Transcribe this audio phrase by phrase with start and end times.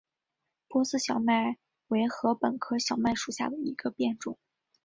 [0.67, 1.57] 波斯小麦
[1.89, 4.35] 为禾本科小麦属下的一个变种。